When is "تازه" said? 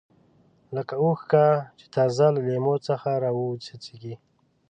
1.95-2.27